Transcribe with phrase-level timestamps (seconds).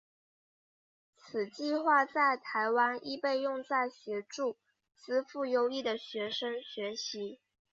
[1.15, 4.57] 此计画在台湾亦被用在协助
[4.95, 7.39] 资赋优异的学生学习。